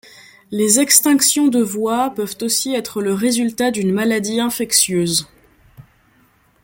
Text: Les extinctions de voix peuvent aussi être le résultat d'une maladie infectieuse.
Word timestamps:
Les 0.49 0.79
extinctions 0.79 1.49
de 1.49 1.61
voix 1.61 2.09
peuvent 2.15 2.39
aussi 2.41 2.73
être 2.73 3.03
le 3.03 3.13
résultat 3.13 3.69
d'une 3.69 3.91
maladie 3.93 4.39
infectieuse. 4.39 5.27